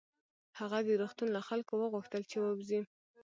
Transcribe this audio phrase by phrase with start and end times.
[0.59, 2.81] هغه د روغتون له خلکو وغوښتل چې ووځي